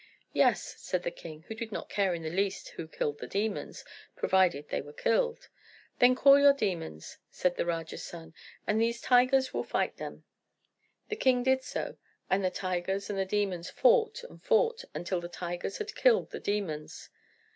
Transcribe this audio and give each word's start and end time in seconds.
"Yes," 0.33 0.77
said 0.79 1.03
the 1.03 1.11
king, 1.11 1.43
who 1.47 1.53
did 1.53 1.71
not 1.71 1.87
care 1.87 2.15
in 2.15 2.23
the 2.23 2.31
least 2.31 2.69
who 2.69 2.87
killed 2.87 3.19
his 3.21 3.29
demons, 3.29 3.85
provided 4.15 4.67
they 4.69 4.81
were 4.81 4.93
killed. 4.93 5.47
"Then 5.99 6.15
call 6.15 6.39
your 6.39 6.53
demons," 6.53 7.19
said 7.29 7.55
the 7.55 7.67
Raja's 7.67 8.01
son, 8.01 8.33
"and 8.65 8.81
these 8.81 8.99
tigers 8.99 9.53
will 9.53 9.63
fight 9.63 9.97
them." 9.97 10.23
The 11.09 11.15
king 11.17 11.43
did 11.43 11.63
so, 11.63 11.97
and 12.31 12.43
the 12.43 12.49
tigers 12.49 13.11
and 13.11 13.19
the 13.19 13.25
demons 13.25 13.69
fought 13.69 14.23
and 14.23 14.41
fought 14.41 14.83
until 14.95 15.21
the 15.21 15.29
tigers 15.29 15.77
had 15.77 15.93
killed 15.93 16.31
the 16.31 16.39
demons. 16.39 17.11